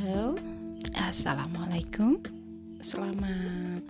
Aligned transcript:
Halo, 0.00 0.32
Assalamualaikum. 0.96 2.24
Selamat 2.80 3.84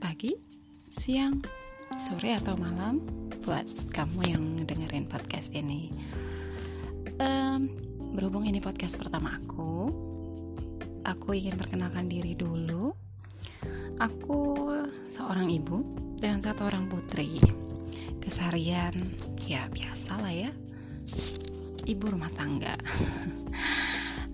pagi, 0.00 0.40
siang, 0.88 1.44
sore 2.00 2.32
atau 2.32 2.56
malam 2.56 3.04
Buat 3.44 3.68
kamu 3.92 4.20
yang 4.24 4.44
dengerin 4.64 5.04
podcast 5.04 5.52
ini. 5.52 5.92
Um, 7.20 7.68
Berhubung 8.16 8.48
ini 8.48 8.56
podcast 8.56 8.96
pertama 8.96 9.36
aku 9.36 9.92
Aku 11.12 11.36
ingin 11.36 11.60
perkenalkan 11.60 12.08
diri 12.08 12.32
dulu. 12.32 12.96
Aku 14.00 14.72
seorang 15.12 15.52
ibu 15.52 15.84
dan 16.24 16.40
satu 16.40 16.72
orang 16.72 16.88
putri. 16.88 17.36
Keseharian 18.16 18.96
ya 19.44 19.68
biasa 19.68 20.24
lah 20.24 20.32
ya 20.32 20.50
Ibu 21.84 22.16
rumah 22.16 22.32
tangga 22.32 22.72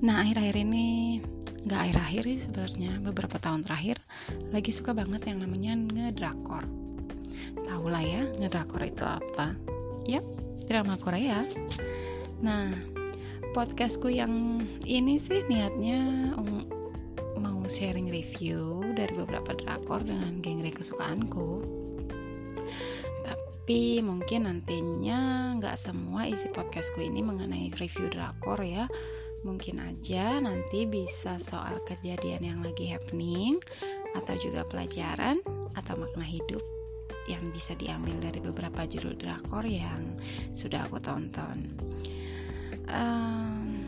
Nah 0.01 0.25
akhir-akhir 0.25 0.57
ini 0.65 1.21
nggak 1.69 1.81
akhir-akhir 1.93 2.23
sih 2.25 2.41
sebenarnya 2.49 2.93
beberapa 3.05 3.37
tahun 3.37 3.69
terakhir 3.69 4.01
lagi 4.49 4.73
suka 4.73 4.97
banget 4.97 5.29
yang 5.29 5.45
namanya 5.45 5.77
ngedrakor. 5.77 6.65
Tahu 7.69 7.85
lah 7.93 8.01
ya 8.01 8.25
ngedrakor 8.41 8.81
itu 8.81 9.05
apa? 9.05 9.53
Yap, 10.09 10.25
drama 10.65 10.97
Korea. 10.97 11.45
Nah 12.41 12.73
podcastku 13.53 14.09
yang 14.09 14.65
ini 14.89 15.21
sih 15.21 15.45
niatnya 15.53 16.33
um, 16.33 16.65
mau 17.37 17.61
sharing 17.69 18.09
review 18.09 18.81
dari 18.97 19.13
beberapa 19.13 19.53
drakor 19.53 20.01
dengan 20.01 20.41
genre 20.41 20.71
kesukaanku. 20.73 21.51
Tapi 23.29 24.01
mungkin 24.01 24.49
nantinya 24.49 25.53
nggak 25.61 25.77
semua 25.77 26.25
isi 26.25 26.49
podcastku 26.49 27.05
ini 27.05 27.21
mengenai 27.21 27.69
review 27.77 28.09
drakor 28.09 28.65
ya 28.65 28.89
Mungkin 29.41 29.81
aja 29.81 30.37
nanti 30.37 30.85
bisa 30.85 31.41
soal 31.41 31.81
kejadian 31.89 32.45
yang 32.45 32.61
lagi 32.61 32.93
happening 32.93 33.57
atau 34.13 34.37
juga 34.37 34.69
pelajaran 34.69 35.41
atau 35.73 35.97
makna 35.97 36.29
hidup 36.29 36.61
yang 37.25 37.49
bisa 37.49 37.73
diambil 37.73 38.21
dari 38.21 38.37
beberapa 38.43 38.85
judul 38.85 39.17
drakor 39.17 39.65
yang 39.65 40.19
sudah 40.53 40.85
aku 40.85 41.01
tonton. 41.01 41.73
Um, 42.91 43.81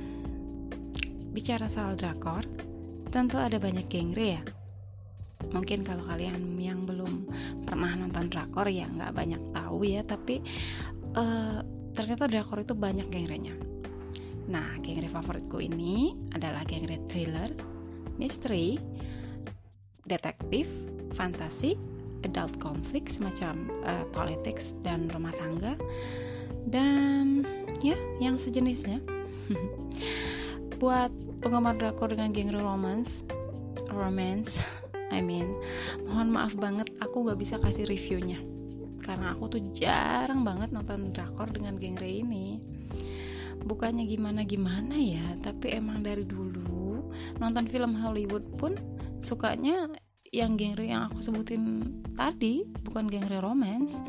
bicara 1.36 1.68
soal 1.68 2.00
drakor, 2.00 2.48
tentu 3.12 3.36
ada 3.36 3.60
banyak 3.60 3.92
genre 3.92 4.24
ya. 4.24 4.42
Mungkin 5.52 5.84
kalau 5.84 6.06
kalian 6.06 6.56
yang 6.56 6.88
belum 6.88 7.28
pernah 7.68 7.92
nonton 7.92 8.32
drakor 8.32 8.72
ya 8.72 8.88
nggak 8.88 9.12
banyak 9.12 9.42
tahu 9.52 9.84
ya, 9.84 10.00
tapi 10.00 10.40
uh, 11.12 11.60
ternyata 11.92 12.24
drakor 12.24 12.64
itu 12.64 12.72
banyak 12.72 13.10
genrenya 13.12 13.71
Nah, 14.52 14.76
genre 14.84 15.08
favoritku 15.08 15.64
ini 15.64 16.12
adalah 16.36 16.60
genre 16.68 17.00
thriller, 17.08 17.48
misteri, 18.20 18.76
detektif, 20.04 20.68
fantasi, 21.16 21.80
adult 22.28 22.60
conflict 22.60 23.08
semacam 23.08 23.72
uh, 23.88 24.04
politics 24.12 24.76
dan 24.84 25.08
rumah 25.08 25.32
tangga. 25.32 25.72
Dan 26.68 27.48
ya 27.80 27.96
yang 28.20 28.36
sejenisnya. 28.36 29.00
Buat 30.82 31.08
penggemar 31.40 31.80
drakor 31.80 32.12
dengan 32.12 32.36
genre 32.36 32.60
romance, 32.60 33.24
romance, 33.88 34.60
I 35.16 35.24
mean, 35.24 35.48
mohon 36.04 36.28
maaf 36.28 36.52
banget 36.60 36.92
aku 37.00 37.24
gak 37.24 37.40
bisa 37.40 37.56
kasih 37.56 37.88
reviewnya. 37.88 38.44
Karena 39.00 39.32
aku 39.32 39.48
tuh 39.48 39.64
jarang 39.72 40.44
banget 40.44 40.76
nonton 40.76 41.08
drakor 41.10 41.48
dengan 41.48 41.80
genre 41.80 42.04
ini 42.06 42.71
bukannya 43.62 44.04
gimana-gimana 44.06 44.94
ya 44.98 45.26
tapi 45.42 45.78
emang 45.78 46.02
dari 46.02 46.26
dulu 46.26 47.06
nonton 47.38 47.66
film 47.68 47.94
Hollywood 47.94 48.44
pun 48.58 48.74
sukanya 49.22 49.86
yang 50.32 50.56
genre 50.56 50.80
yang 50.80 51.12
aku 51.12 51.20
sebutin 51.20 51.84
tadi 52.16 52.64
bukan 52.88 53.12
genre 53.12 53.38
romance. 53.44 54.00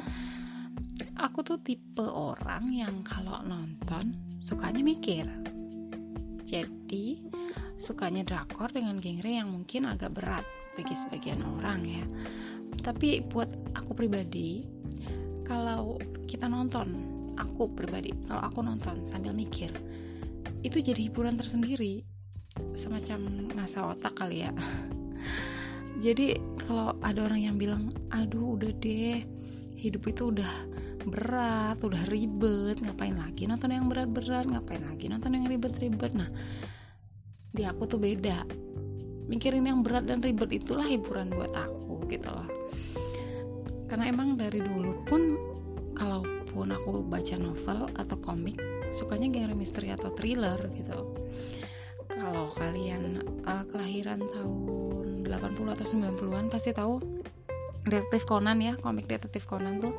Aku 1.19 1.43
tuh 1.43 1.59
tipe 1.59 2.03
orang 2.03 2.71
yang 2.71 3.03
kalau 3.03 3.43
nonton 3.43 4.15
sukanya 4.39 4.79
mikir. 4.79 5.27
Jadi 6.47 7.27
sukanya 7.75 8.23
drakor 8.23 8.71
dengan 8.71 9.03
genre 9.03 9.31
yang 9.31 9.51
mungkin 9.51 9.83
agak 9.83 10.15
berat 10.15 10.47
bagi 10.79 10.95
sebagian 10.95 11.43
orang 11.43 11.83
ya. 11.83 12.05
Tapi 12.79 13.19
buat 13.27 13.51
aku 13.75 13.91
pribadi 13.91 14.63
kalau 15.43 15.99
kita 16.23 16.47
nonton 16.47 17.12
aku 17.37 17.71
pribadi 17.73 18.13
kalau 18.29 18.41
aku 18.45 18.59
nonton 18.61 19.03
sambil 19.07 19.33
mikir 19.33 19.73
itu 20.63 20.79
jadi 20.79 21.11
hiburan 21.11 21.35
tersendiri. 21.35 22.07
Semacam 22.73 23.51
masa 23.51 23.91
otak 23.91 24.15
kali 24.15 24.47
ya. 24.47 24.51
Jadi 26.05 26.39
kalau 26.63 26.95
ada 27.03 27.27
orang 27.27 27.41
yang 27.51 27.55
bilang 27.59 27.91
aduh 28.09 28.57
udah 28.57 28.71
deh 28.79 29.21
hidup 29.77 30.03
itu 30.07 30.31
udah 30.31 30.51
berat 31.03 31.75
udah 31.83 32.07
ribet 32.07 32.79
ngapain 32.79 33.19
lagi 33.19 33.43
nonton 33.43 33.75
yang 33.75 33.91
berat-berat 33.91 34.47
ngapain 34.47 34.79
lagi 34.87 35.11
nonton 35.11 35.35
yang 35.35 35.45
ribet-ribet? 35.47 36.15
Nah 36.15 36.31
di 37.53 37.67
aku 37.67 37.85
tuh 37.85 37.99
beda. 37.99 38.47
Mikirin 39.27 39.67
yang 39.67 39.83
berat 39.83 40.07
dan 40.07 40.23
ribet 40.23 40.51
itulah 40.63 40.87
hiburan 40.87 41.31
buat 41.31 41.51
aku 41.51 42.07
gitu 42.07 42.27
loh. 42.31 42.47
Karena 43.91 44.09
emang 44.09 44.39
dari 44.39 44.59
dulu 44.63 45.03
pun 45.05 45.21
kalau 45.93 46.23
walaupun 46.53 46.69
aku 46.77 47.01
baca 47.01 47.35
novel 47.41 47.89
atau 47.97 48.17
komik 48.21 48.61
sukanya 48.93 49.33
genre 49.33 49.57
misteri 49.57 49.89
atau 49.89 50.13
thriller 50.13 50.61
gitu. 50.77 51.17
Kalau 52.05 52.53
kalian 52.53 53.25
uh, 53.49 53.65
kelahiran 53.73 54.21
tahun 54.21 55.25
80 55.25 55.73
atau 55.73 55.85
90-an 56.13 56.45
pasti 56.53 56.69
tahu 56.77 57.01
detektif 57.89 58.29
Conan 58.29 58.61
ya 58.61 58.77
komik 58.77 59.09
detektif 59.09 59.49
Conan 59.49 59.81
tuh. 59.81 59.97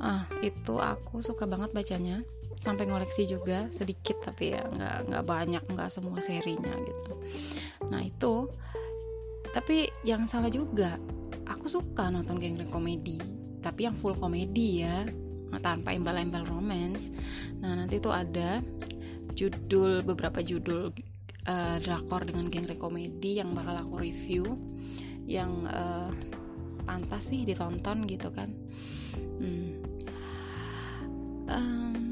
Uh, 0.00 0.24
itu 0.40 0.80
aku 0.80 1.20
suka 1.20 1.44
banget 1.44 1.76
bacanya 1.76 2.24
sampai 2.64 2.88
ngoleksi 2.88 3.28
juga 3.28 3.68
sedikit 3.68 4.16
tapi 4.24 4.56
ya 4.56 4.64
nggak 4.64 5.12
nggak 5.12 5.24
banyak 5.28 5.62
nggak 5.68 5.92
semua 5.92 6.24
serinya 6.24 6.72
gitu. 6.72 7.12
Nah 7.92 8.00
itu 8.00 8.48
tapi 9.52 9.92
jangan 10.08 10.24
salah 10.24 10.48
juga 10.48 10.96
aku 11.44 11.68
suka 11.68 12.08
nonton 12.08 12.40
genre 12.40 12.64
komedi 12.72 13.20
tapi 13.60 13.84
yang 13.84 13.92
full 13.92 14.16
komedi 14.16 14.88
ya 14.88 15.04
tanpa 15.58 15.90
imbal-imbal 15.90 16.46
romance 16.46 17.10
nah 17.58 17.74
nanti 17.74 17.98
tuh 17.98 18.14
ada 18.14 18.62
judul 19.34 20.06
beberapa 20.06 20.38
judul 20.38 20.94
uh, 21.50 21.76
drakor 21.82 22.22
dengan 22.22 22.46
genre 22.50 22.78
komedi 22.78 23.42
yang 23.42 23.50
bakal 23.54 23.74
aku 23.82 23.94
review 23.98 24.44
yang 25.26 25.66
uh, 25.66 26.10
pantas 26.86 27.30
sih 27.30 27.46
ditonton 27.46 28.06
gitu 28.06 28.30
kan 28.34 28.50
hmm. 29.38 29.68
um, 31.46 32.09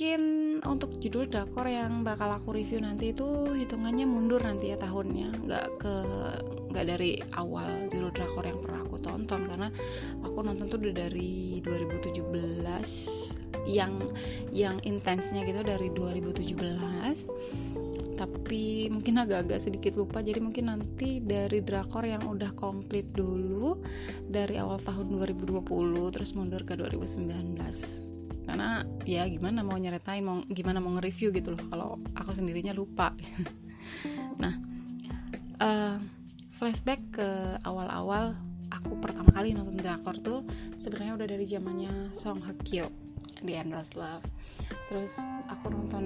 mungkin 0.00 0.64
untuk 0.64 0.96
judul 0.96 1.28
drakor 1.28 1.68
yang 1.68 2.00
bakal 2.00 2.32
aku 2.32 2.56
review 2.56 2.80
nanti 2.80 3.12
itu 3.12 3.52
hitungannya 3.52 4.08
mundur 4.08 4.40
nanti 4.40 4.72
ya 4.72 4.80
tahunnya. 4.80 5.44
Nggak 5.44 5.76
ke 5.76 5.94
nggak 6.72 6.86
dari 6.88 7.20
awal 7.36 7.84
judul 7.92 8.08
drakor 8.08 8.48
yang 8.48 8.64
pernah 8.64 8.80
aku 8.80 8.96
tonton. 8.96 9.44
Karena 9.44 9.68
aku 10.24 10.40
nonton 10.40 10.72
tuh 10.72 10.80
udah 10.80 11.04
dari 11.04 11.60
2017 11.60 12.16
yang 13.68 13.92
yang 14.48 14.80
intensnya 14.88 15.44
gitu 15.44 15.60
dari 15.60 15.92
2017 15.92 18.16
tapi 18.16 18.88
mungkin 18.88 19.20
agak-agak 19.20 19.60
sedikit 19.60 20.00
lupa. 20.00 20.24
Jadi 20.24 20.40
mungkin 20.40 20.72
nanti 20.72 21.20
dari 21.20 21.60
drakor 21.60 22.08
yang 22.08 22.24
udah 22.24 22.56
komplit 22.56 23.04
dulu 23.12 23.76
dari 24.32 24.56
awal 24.56 24.80
tahun 24.80 25.12
2020 25.12 25.60
terus 26.08 26.32
mundur 26.32 26.64
ke 26.64 26.72
2019 26.72 28.09
karena 28.50 28.82
ya 29.06 29.30
gimana 29.30 29.62
mau 29.62 29.78
nyeritain 29.78 30.26
mau 30.26 30.42
gimana 30.50 30.82
mau 30.82 30.90
nge-review 30.98 31.30
gitu 31.30 31.54
loh 31.54 31.62
kalau 31.70 31.88
aku 32.18 32.34
sendirinya 32.34 32.74
lupa. 32.74 33.14
Nah 34.42 34.54
uh, 35.62 35.98
flashback 36.58 36.98
ke 37.14 37.28
awal-awal 37.62 38.34
aku 38.74 38.98
pertama 38.98 39.30
kali 39.30 39.54
nonton 39.54 39.78
drakor 39.78 40.18
tuh 40.18 40.40
sebenarnya 40.74 41.14
udah 41.14 41.26
dari 41.30 41.44
zamannya 41.46 41.92
Song 42.16 42.42
Hye 42.42 42.58
Kyo 42.66 42.86
di 43.46 43.54
Endless 43.54 43.94
Love. 43.94 44.26
Terus 44.90 45.22
aku 45.46 45.70
nonton 45.70 46.04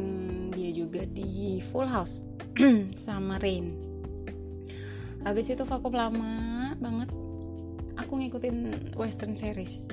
dia 0.52 0.68
juga 0.68 1.08
di 1.08 1.64
Full 1.72 1.88
House 1.88 2.20
sama 3.08 3.40
Rain. 3.40 3.72
Habis 5.24 5.48
itu 5.48 5.64
vakum 5.64 5.96
lama 5.96 6.76
banget 6.76 7.08
aku 7.96 8.20
ngikutin 8.20 8.90
western 9.00 9.32
series 9.32 9.88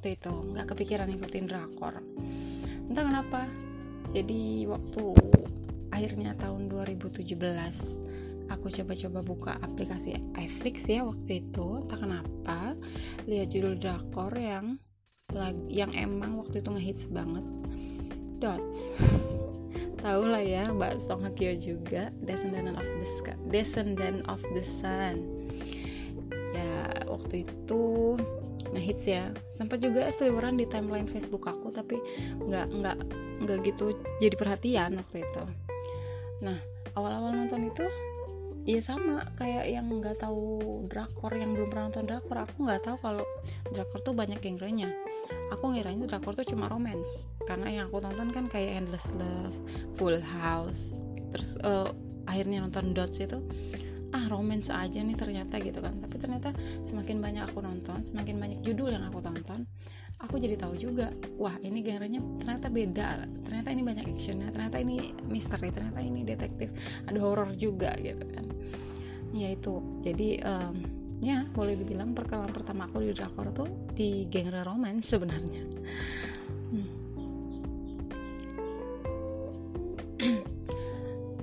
waktu 0.00 0.16
itu 0.16 0.32
nggak 0.32 0.72
kepikiran 0.72 1.12
ngikutin 1.12 1.44
drakor. 1.44 2.00
Entah 2.88 3.04
kenapa 3.04 3.44
jadi 4.16 4.64
waktu 4.64 5.12
akhirnya 5.92 6.32
tahun 6.40 6.72
2017 6.72 7.36
aku 8.48 8.66
coba-coba 8.80 9.20
buka 9.20 9.52
aplikasi 9.60 10.16
iFlix 10.40 10.88
ya 10.88 11.04
waktu 11.04 11.44
itu. 11.44 11.84
Entah 11.84 12.00
kenapa 12.00 12.72
lihat 13.28 13.52
judul 13.52 13.76
drakor 13.76 14.32
yang 14.40 14.80
yang 15.68 15.92
emang 15.92 16.40
waktu 16.40 16.64
itu 16.64 16.72
ngehits 16.72 17.12
banget. 17.12 17.44
Dots. 18.40 18.96
Tahu 20.00 20.22
lah 20.24 20.40
ya 20.40 20.72
Mbak 20.72 21.04
Song 21.04 21.28
Hye 21.28 21.36
Kyo 21.36 21.76
juga 21.76 22.08
Descendant 22.24 22.72
of 22.72 22.88
the 22.88 23.08
Sun 23.20 23.36
Descendant 23.52 24.24
of 24.32 24.40
the 24.56 24.64
Sun. 24.64 25.44
Ya 26.56 27.04
waktu 27.04 27.44
itu 27.44 28.16
ngehits 28.74 29.04
ya. 29.06 29.30
Sempat 29.50 29.82
juga 29.82 30.06
seliweran 30.10 30.58
di 30.58 30.66
timeline 30.66 31.08
Facebook 31.10 31.46
aku 31.46 31.70
tapi 31.74 31.98
nggak 32.38 32.66
nggak 32.70 32.98
nggak 33.46 33.58
gitu 33.66 33.96
jadi 34.22 34.34
perhatian 34.36 34.98
waktu 34.98 35.22
itu. 35.24 35.42
Nah 36.44 36.58
awal-awal 36.94 37.34
nonton 37.34 37.70
itu 37.70 37.86
Iya 38.68 38.84
sama 38.84 39.24
kayak 39.40 39.72
yang 39.72 39.88
nggak 39.88 40.20
tahu 40.20 40.84
drakor 40.92 41.32
yang 41.32 41.56
belum 41.56 41.72
pernah 41.72 41.84
nonton 41.88 42.04
drakor 42.04 42.44
aku 42.44 42.68
nggak 42.68 42.82
tahu 42.84 42.96
kalau 43.00 43.24
drakor 43.72 43.98
tuh 44.04 44.12
banyak 44.12 44.36
genrenya. 44.36 44.92
Aku 45.48 45.72
ngiranya 45.72 46.04
drakor 46.04 46.36
tuh 46.36 46.44
cuma 46.44 46.68
romance 46.68 47.24
karena 47.48 47.72
yang 47.72 47.84
aku 47.88 48.04
tonton 48.04 48.28
kan 48.28 48.52
kayak 48.52 48.84
Endless 48.84 49.08
Love, 49.16 49.56
Full 49.96 50.20
House, 50.20 50.92
terus 51.32 51.56
uh, 51.64 51.88
akhirnya 52.28 52.60
nonton 52.60 52.92
Dots 52.92 53.18
itu 53.18 53.40
ah 54.10 54.24
romance 54.26 54.70
aja 54.70 54.98
nih 54.98 55.14
ternyata 55.14 55.58
gitu 55.62 55.78
kan. 55.78 55.98
Tapi 56.02 56.16
ternyata 56.18 56.50
semakin 56.82 57.22
banyak 57.22 57.42
aku 57.50 57.62
nonton 57.62 58.02
semakin 58.02 58.36
banyak 58.38 58.60
judul 58.66 58.90
yang 58.90 59.06
aku 59.06 59.22
tonton 59.22 59.66
aku 60.20 60.36
jadi 60.36 60.60
tahu 60.60 60.76
juga 60.76 61.08
wah 61.40 61.56
ini 61.64 61.80
genrenya 61.80 62.20
ternyata 62.44 62.68
beda. 62.68 63.24
Ternyata 63.48 63.68
ini 63.72 63.82
banyak 63.82 64.04
actionnya 64.04 64.48
ternyata 64.52 64.76
ini 64.76 65.16
misteri 65.26 65.72
ternyata 65.72 66.00
ini 66.04 66.20
detektif. 66.24 66.68
Ada 67.08 67.18
horor 67.18 67.56
juga 67.56 67.96
gitu 67.96 68.24
kan. 68.36 68.44
Ya 69.32 69.48
itu. 69.56 69.80
Jadi 70.04 70.44
um, 70.44 70.76
ya 71.24 71.44
boleh 71.56 71.76
dibilang 71.76 72.12
perkenalan 72.12 72.52
pertama 72.52 72.84
aku 72.88 73.00
di 73.00 73.12
drakor 73.16 73.48
tuh 73.56 73.68
di 73.96 74.28
genre 74.28 74.60
romance 74.64 75.08
sebenarnya. 75.08 75.62
Hmm. 76.70 76.88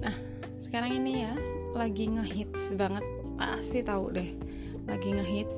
nah 0.05 0.13
sekarang 0.61 1.01
ini 1.01 1.25
ya 1.25 1.33
lagi 1.77 2.09
ngehits 2.09 2.73
banget 2.73 3.05
pasti 3.37 3.85
tahu 3.85 4.09
deh. 4.09 4.33
Lagi 4.89 5.13
ngehits 5.13 5.55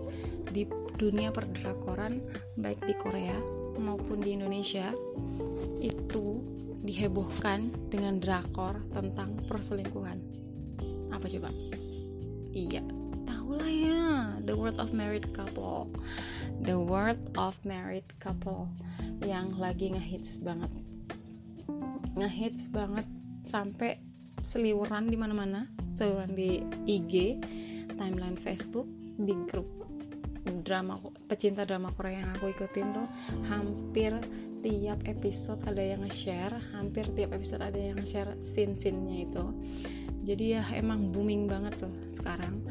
di 0.52 0.68
dunia 1.00 1.32
perdrakoran 1.32 2.20
baik 2.60 2.84
di 2.84 2.94
Korea 3.00 3.40
maupun 3.80 4.20
di 4.20 4.36
Indonesia. 4.36 4.92
Itu 5.80 6.44
dihebohkan 6.84 7.72
dengan 7.88 8.20
drakor 8.20 8.84
tentang 8.92 9.40
perselingkuhan. 9.48 10.20
Apa 11.16 11.26
coba? 11.32 11.50
Iya 12.52 12.84
tahu 13.24 13.56
lah 13.56 13.72
ya. 13.72 14.06
The 14.44 14.54
World 14.54 14.78
of 14.78 14.92
Married 14.92 15.32
Couple. 15.34 15.90
The 16.62 16.76
World 16.76 17.34
of 17.40 17.56
Married 17.64 18.06
Couple 18.20 18.68
yang 19.24 19.56
lagi 19.56 19.90
ngehits 19.90 20.38
banget. 20.44 20.70
Ngehits 22.14 22.68
banget 22.70 23.08
sampai 23.48 23.98
seliweran 24.46 25.10
di 25.10 25.18
mana-mana 25.18 25.66
seliweran 26.00 26.32
di 26.32 26.64
IG 26.88 27.44
timeline 28.00 28.40
Facebook 28.40 28.88
di 29.20 29.36
grup 29.52 29.68
drama 30.64 30.96
pecinta 31.28 31.68
drama 31.68 31.92
Korea 31.92 32.24
yang 32.24 32.32
aku 32.40 32.56
ikutin 32.56 32.96
tuh 32.96 33.08
hampir 33.52 34.16
tiap 34.64 35.04
episode 35.04 35.60
ada 35.68 35.84
yang 35.84 36.00
nge-share 36.08 36.56
hampir 36.72 37.04
tiap 37.16 37.36
episode 37.36 37.60
ada 37.60 37.76
yang 37.76 38.00
nge-share 38.00 38.36
scene-scene-nya 38.56 39.28
itu. 39.28 39.46
Jadi 40.24 40.56
ya 40.56 40.64
emang 40.76 41.12
booming 41.12 41.48
banget 41.48 41.80
tuh 41.80 41.92
sekarang. 42.12 42.64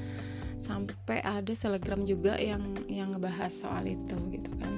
Sampai 0.58 1.22
ada 1.24 1.52
selegram 1.52 2.04
juga 2.04 2.36
yang 2.36 2.76
yang 2.88 3.12
ngebahas 3.12 3.52
soal 3.52 3.88
itu 3.88 4.16
gitu 4.32 4.52
kan. 4.56 4.72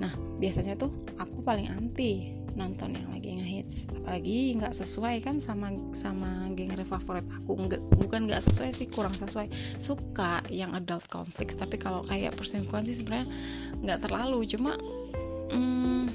Nah 0.00 0.12
biasanya 0.40 0.76
tuh 0.76 0.92
aku 1.16 1.40
paling 1.40 1.68
anti 1.68 2.43
nonton 2.54 2.94
yang 2.94 3.08
lagi 3.10 3.30
ngehits. 3.38 3.76
Apalagi 3.90 4.58
nggak 4.58 4.74
sesuai 4.74 5.22
kan 5.22 5.38
sama 5.42 5.74
sama 5.94 6.48
genre 6.54 6.84
favorit 6.86 7.26
aku. 7.30 7.52
Nggak 7.68 7.80
bukan 8.00 8.20
nggak 8.30 8.42
sesuai 8.46 8.70
sih 8.74 8.86
kurang 8.90 9.14
sesuai. 9.14 9.50
Suka 9.82 10.42
yang 10.50 10.74
adult 10.74 11.06
conflict 11.10 11.58
tapi 11.58 11.78
kalau 11.78 12.02
kayak 12.06 12.34
perselingkuhan 12.38 12.86
sih 12.86 13.02
sebenarnya 13.02 13.28
nggak 13.82 14.00
terlalu. 14.06 14.46
Cuma 14.46 14.78
hmm, 15.50 16.06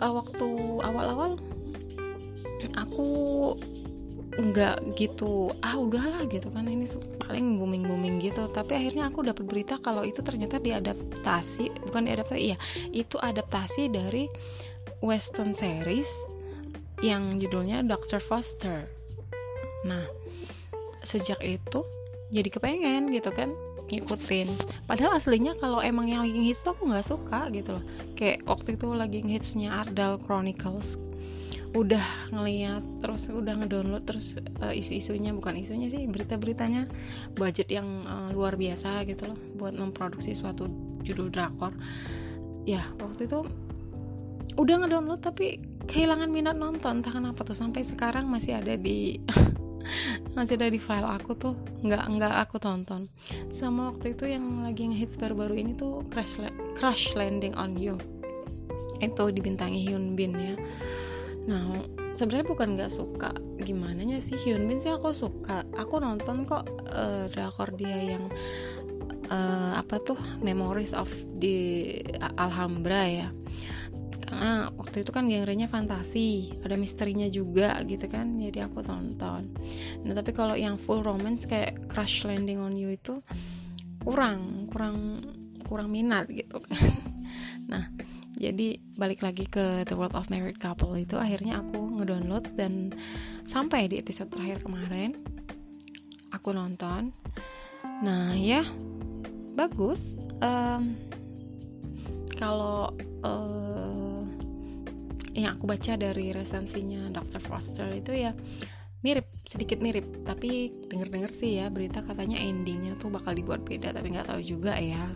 waktu 0.00 0.48
awal-awal 0.82 1.38
aku 2.76 3.08
nggak 4.36 5.00
gitu 5.00 5.56
ah 5.64 5.76
udahlah 5.80 6.28
gitu 6.28 6.52
kan. 6.52 6.68
Ini 6.68 6.88
paling 7.20 7.56
booming 7.56 7.84
booming 7.88 8.16
gitu. 8.20 8.48
Tapi 8.52 8.76
akhirnya 8.76 9.08
aku 9.08 9.24
dapat 9.24 9.44
berita 9.48 9.80
kalau 9.80 10.04
itu 10.04 10.20
ternyata 10.20 10.60
diadaptasi 10.60 11.88
bukan 11.88 12.08
diadaptasi 12.08 12.40
iya 12.40 12.56
itu 12.92 13.16
adaptasi 13.16 13.88
dari 13.88 14.28
western 15.00 15.56
series 15.56 16.08
yang 17.04 17.36
judulnya 17.40 17.84
Dr. 17.84 18.20
Foster. 18.20 18.88
Nah 19.84 20.04
sejak 21.06 21.40
itu 21.44 21.84
jadi 22.34 22.48
kepengen 22.50 23.14
gitu 23.14 23.30
kan 23.30 23.52
ngikutin. 23.86 24.50
Padahal 24.90 25.14
aslinya 25.18 25.54
kalau 25.62 25.78
emang 25.78 26.10
yang 26.10 26.26
lagi 26.26 26.50
hits 26.50 26.66
tuh 26.66 26.74
aku 26.74 26.90
nggak 26.90 27.06
suka 27.06 27.46
gitu 27.54 27.78
loh. 27.78 27.84
Kayak 28.18 28.42
waktu 28.50 28.74
itu 28.74 28.88
lagi 28.90 29.20
hitsnya 29.22 29.70
Ardal 29.86 30.18
Chronicles 30.26 30.98
udah 31.76 32.32
ngeliat 32.32 32.80
terus 33.04 33.28
udah 33.28 33.52
ngedownload 33.60 34.08
terus 34.08 34.40
uh, 34.64 34.72
isu-isunya 34.72 35.36
bukan 35.36 35.60
isunya 35.60 35.92
sih 35.92 36.08
berita-beritanya 36.08 36.88
budget 37.36 37.68
yang 37.68 38.06
uh, 38.08 38.32
luar 38.32 38.56
biasa 38.56 39.04
gitu 39.04 39.28
loh 39.28 39.38
buat 39.60 39.76
memproduksi 39.76 40.32
suatu 40.32 40.72
judul 41.04 41.28
drakor. 41.28 41.76
Ya 42.64 42.88
waktu 42.98 43.28
itu 43.28 43.44
udah 44.56 44.74
ngedownload 44.82 45.20
tapi 45.20 45.60
kehilangan 45.86 46.32
minat 46.32 46.56
nonton 46.56 47.04
entah 47.04 47.12
kenapa 47.12 47.44
tuh 47.44 47.54
sampai 47.54 47.84
sekarang 47.84 48.26
masih 48.26 48.56
ada 48.56 48.74
di 48.74 49.20
masih 50.36 50.58
ada 50.58 50.72
di 50.72 50.80
file 50.80 51.06
aku 51.06 51.36
tuh 51.36 51.54
nggak 51.84 52.04
nggak 52.08 52.34
aku 52.40 52.56
tonton. 52.56 53.12
Sama 53.52 53.92
waktu 53.92 54.16
itu 54.16 54.24
yang 54.32 54.64
lagi 54.64 54.88
ngehits 54.88 55.20
baru-baru 55.20 55.60
ini 55.60 55.72
tuh 55.76 56.02
crash 56.08 56.40
crash 56.74 57.12
landing 57.12 57.52
on 57.52 57.76
you. 57.76 58.00
Itu 58.96 59.28
dibintangi 59.28 59.84
Hyun 59.84 60.16
Bin 60.16 60.32
ya 60.32 60.56
nah 61.46 61.62
sebenarnya 62.16 62.46
bukan 62.48 62.68
nggak 62.74 62.92
suka. 62.92 63.30
Gimana 63.62 64.02
sih 64.18 64.34
Hyun 64.40 64.66
Bin 64.66 64.80
sih 64.82 64.90
aku 64.90 65.12
suka. 65.12 65.62
Aku 65.78 66.00
nonton 66.00 66.48
kok 66.48 66.66
uh, 66.90 67.30
drakor 67.30 67.70
dia 67.76 68.16
yang 68.16 68.26
uh, 69.30 69.78
apa 69.78 70.00
tuh 70.02 70.18
Memories 70.40 70.96
of 70.96 71.12
the 71.38 72.00
Alhambra 72.40 73.02
ya. 73.06 73.28
Karena 74.26 74.74
waktu 74.74 75.06
itu 75.06 75.14
kan 75.14 75.30
genrenya 75.30 75.70
fantasi 75.70 76.58
ada 76.66 76.74
misterinya 76.74 77.30
juga 77.30 77.78
gitu 77.86 78.10
kan 78.10 78.42
jadi 78.42 78.66
aku 78.66 78.82
tonton. 78.82 79.46
Nah 80.02 80.12
tapi 80.18 80.34
kalau 80.34 80.58
yang 80.58 80.74
full 80.82 81.06
romance 81.06 81.46
kayak 81.46 81.78
Crash 81.86 82.26
Landing 82.26 82.58
on 82.58 82.74
You 82.74 82.90
itu 82.90 83.22
kurang 84.02 84.66
kurang 84.70 85.22
kurang 85.66 85.94
minat 85.94 86.26
gitu 86.30 86.58
kan. 86.58 86.80
Nah 87.66 87.90
jadi 88.36 88.76
balik 89.00 89.24
lagi 89.24 89.48
ke 89.48 89.88
The 89.88 89.96
World 89.96 90.12
of 90.12 90.28
Married 90.28 90.60
Couple. 90.60 90.92
Itu 91.00 91.16
akhirnya 91.16 91.64
aku 91.64 91.96
ngedownload 91.96 92.52
dan 92.52 92.92
sampai 93.48 93.88
di 93.88 93.96
episode 93.96 94.28
terakhir 94.28 94.60
kemarin 94.60 95.16
aku 96.36 96.52
nonton. 96.52 97.16
Nah 98.04 98.36
ya 98.36 98.60
bagus. 99.56 100.20
Um, 100.44 101.00
kalau 102.36 102.92
uh, 103.24 104.20
yang 105.32 105.56
aku 105.56 105.64
baca 105.64 105.96
dari 105.96 106.36
resensinya 106.36 107.08
Dr. 107.08 107.40
Foster 107.40 107.88
itu 107.96 108.12
ya 108.12 108.36
mirip 109.00 109.32
sedikit 109.48 109.80
mirip. 109.80 110.04
Tapi 110.28 110.68
denger-denger 110.92 111.32
sih 111.32 111.56
ya 111.56 111.72
berita 111.72 112.04
katanya 112.04 112.36
endingnya 112.36 113.00
tuh 113.00 113.08
bakal 113.08 113.32
dibuat 113.32 113.64
beda 113.64 113.96
tapi 113.96 114.12
nggak 114.12 114.28
tahu 114.28 114.44
juga 114.44 114.76
ya 114.76 115.08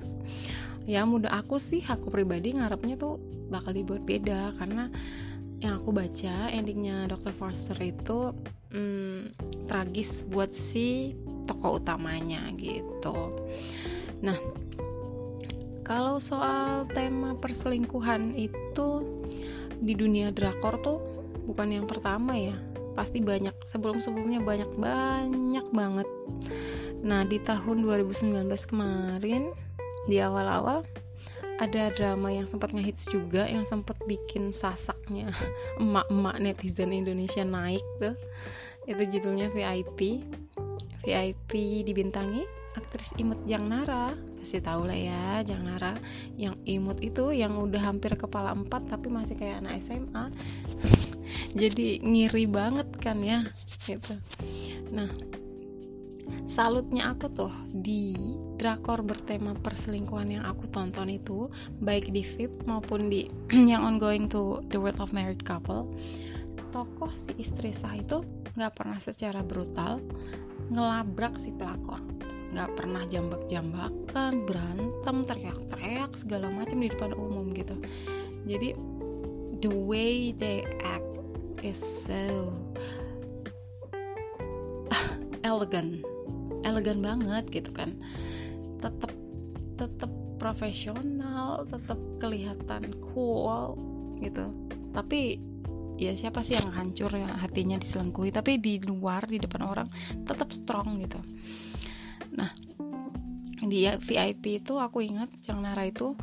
ya 0.88 1.04
mudah 1.04 1.32
aku 1.32 1.60
sih 1.60 1.84
aku 1.84 2.08
pribadi 2.08 2.56
ngarepnya 2.56 2.96
tuh 2.96 3.20
bakal 3.50 3.74
dibuat 3.74 4.04
beda 4.06 4.54
karena 4.56 4.88
yang 5.60 5.76
aku 5.76 5.92
baca 5.92 6.48
endingnya 6.48 7.04
Dr. 7.04 7.36
Forster 7.36 7.76
itu 7.84 8.32
hmm, 8.72 9.36
tragis 9.68 10.24
buat 10.24 10.48
si 10.72 11.12
tokoh 11.44 11.82
utamanya 11.82 12.48
gitu 12.56 13.44
nah 14.24 14.36
kalau 15.84 16.22
soal 16.22 16.86
tema 16.94 17.34
perselingkuhan 17.34 18.38
itu 18.38 18.88
di 19.80 19.92
dunia 19.96 20.30
drakor 20.30 20.78
tuh 20.80 20.98
bukan 21.44 21.82
yang 21.82 21.86
pertama 21.88 22.36
ya 22.36 22.56
pasti 22.94 23.18
banyak 23.18 23.56
sebelum-sebelumnya 23.64 24.44
banyak 24.44 24.70
banyak 24.76 25.66
banget 25.72 26.08
nah 27.00 27.24
di 27.24 27.40
tahun 27.40 27.80
2019 27.84 28.44
kemarin 28.68 29.56
di 30.10 30.18
awal-awal 30.18 30.82
ada 31.60 31.92
drama 31.92 32.32
yang 32.32 32.48
sempat 32.48 32.72
ngehits 32.72 33.06
juga 33.06 33.44
yang 33.44 33.68
sempat 33.68 33.94
bikin 34.08 34.50
sasaknya 34.50 35.30
emak-emak 35.82 36.36
netizen 36.40 36.90
Indonesia 36.90 37.44
naik 37.46 37.84
tuh. 38.00 38.16
Itu 38.88 39.06
judulnya 39.06 39.52
VIP 39.52 40.24
VIP 41.04 41.84
dibintangi 41.84 42.44
aktris 42.76 43.12
Imut 43.18 43.40
Yang 43.48 43.64
Nara 43.66 44.14
pasti 44.40 44.56
tahu 44.62 44.88
lah 44.88 44.96
ya 44.96 45.24
Jang 45.44 45.68
Nara 45.68 45.92
yang 46.38 46.56
imut 46.64 47.02
itu 47.04 47.34
yang 47.34 47.60
udah 47.60 47.92
hampir 47.92 48.16
kepala 48.16 48.56
empat 48.56 48.88
tapi 48.88 49.12
masih 49.12 49.36
kayak 49.36 49.60
anak 49.60 49.84
SMA 49.84 50.24
jadi 51.60 52.00
ngiri 52.00 52.48
banget 52.48 52.88
kan 53.02 53.20
ya 53.20 53.44
gitu. 53.84 54.16
Nah 54.94 55.10
salutnya 56.50 57.14
aku 57.14 57.30
tuh 57.30 57.54
di 57.70 58.14
drakor 58.60 59.00
bertema 59.00 59.56
perselingkuhan 59.56 60.36
yang 60.36 60.44
aku 60.44 60.68
tonton 60.68 61.08
itu 61.08 61.48
baik 61.80 62.12
di 62.12 62.20
VIP 62.20 62.68
maupun 62.68 63.08
di 63.08 63.30
yang 63.70 63.86
ongoing 63.86 64.28
to 64.28 64.60
The 64.68 64.76
World 64.76 65.00
of 65.00 65.16
Married 65.16 65.46
Couple. 65.46 65.88
Tokoh 66.70 67.10
si 67.16 67.32
istri 67.40 67.72
sah 67.72 67.96
itu 67.96 68.20
nggak 68.54 68.76
pernah 68.76 69.00
secara 69.00 69.40
brutal 69.40 69.98
ngelabrak 70.70 71.40
si 71.40 71.50
pelakor. 71.56 72.04
Nggak 72.50 72.70
pernah 72.76 73.02
jambak-jambakan 73.08 74.44
berantem 74.44 75.16
teriak-teriak 75.24 76.12
segala 76.18 76.52
macam 76.52 76.82
di 76.82 76.92
depan 76.92 77.16
umum 77.16 77.54
gitu. 77.56 77.74
Jadi 78.44 78.76
the 79.64 79.72
way 79.72 80.36
they 80.36 80.68
act 80.84 81.06
is 81.64 81.80
so 82.04 82.52
elegan 85.48 86.00
elegan 86.66 87.00
banget 87.00 87.44
gitu 87.50 87.70
kan. 87.72 87.96
Tetap 88.80 89.12
tetap 89.80 90.12
profesional 90.40 91.68
tetap 91.68 92.00
kelihatan 92.18 92.96
cool 93.12 93.76
gitu. 94.18 94.48
Tapi 94.96 95.40
ya 96.00 96.16
siapa 96.16 96.40
sih 96.40 96.56
yang 96.56 96.72
hancur 96.72 97.12
ya 97.12 97.28
hatinya 97.38 97.76
diselengkuhi? 97.76 98.32
Tapi 98.32 98.56
di 98.58 98.80
luar 98.80 99.28
di 99.28 99.36
depan 99.36 99.62
orang 99.64 99.88
tetap 100.24 100.50
strong 100.50 101.00
gitu. 101.04 101.20
Nah 102.34 102.50
di 103.60 103.84
VIP 103.84 104.64
itu 104.64 104.80
aku 104.80 105.04
ingat 105.04 105.28
Jang 105.44 105.60
Nara 105.60 105.84
itu 105.84 106.16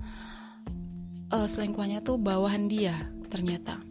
uh, 1.29 1.47
selingkuhannya 1.47 2.01
tuh 2.01 2.17
bawahan 2.17 2.65
dia 2.65 2.97
ternyata 3.29 3.86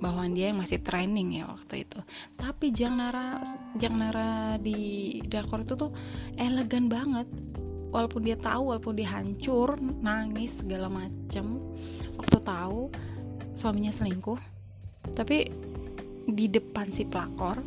bawahan 0.00 0.32
dia 0.32 0.50
yang 0.50 0.58
masih 0.58 0.80
training 0.80 1.38
ya 1.38 1.44
waktu 1.46 1.84
itu. 1.84 2.00
Tapi 2.40 2.72
Jang 2.72 2.96
Nara 2.96 3.38
Jang 3.76 4.00
Nara 4.00 4.56
di 4.56 5.20
Dakor 5.28 5.62
itu 5.62 5.76
tuh 5.76 5.92
elegan 6.40 6.88
banget. 6.88 7.28
Walaupun 7.90 8.22
dia 8.24 8.38
tahu 8.38 8.72
walaupun 8.72 8.96
dia 8.96 9.12
hancur 9.12 9.76
nangis 10.00 10.56
segala 10.56 10.88
macem. 10.88 11.60
Waktu 12.16 12.38
tahu 12.40 12.88
suaminya 13.52 13.92
selingkuh. 13.92 14.40
Tapi 15.12 15.52
di 16.30 16.46
depan 16.48 16.88
si 16.88 17.04
pelakor 17.04 17.60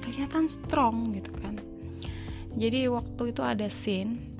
kelihatan 0.00 0.48
strong 0.48 1.12
gitu 1.12 1.32
kan. 1.36 1.60
Jadi 2.54 2.86
waktu 2.86 3.34
itu 3.34 3.42
ada 3.42 3.66
scene 3.66 4.33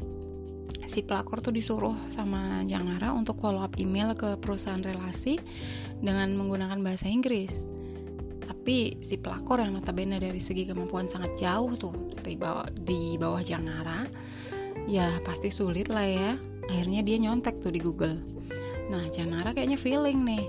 si 0.85 1.01
pelakor 1.03 1.41
tuh 1.41 1.55
disuruh 1.55 1.97
sama 2.13 2.63
Jangnara 2.69 3.13
untuk 3.13 3.41
follow 3.41 3.65
up 3.65 3.77
email 3.81 4.13
ke 4.13 4.37
perusahaan 4.41 4.81
relasi 4.81 5.41
dengan 6.01 6.33
menggunakan 6.37 6.81
bahasa 6.85 7.09
Inggris. 7.09 7.65
Tapi 8.45 9.01
si 9.05 9.21
pelakor 9.21 9.61
yang 9.61 9.77
notabene 9.77 10.17
dari 10.21 10.41
segi 10.41 10.65
kemampuan 10.65 11.09
sangat 11.09 11.37
jauh 11.37 11.73
tuh 11.77 11.95
dari 12.17 12.37
bawah 12.37 12.69
di 12.73 13.17
bawah 13.21 13.41
Jangnara 13.45 14.09
ya 14.89 15.21
pasti 15.25 15.49
sulit 15.53 15.89
lah 15.89 16.05
ya. 16.05 16.31
Akhirnya 16.69 17.05
dia 17.05 17.21
nyontek 17.21 17.61
tuh 17.61 17.73
di 17.73 17.81
Google. 17.81 18.21
Nah 18.89 19.09
Jangnara 19.13 19.53
kayaknya 19.53 19.77
feeling 19.77 20.25
nih 20.25 20.45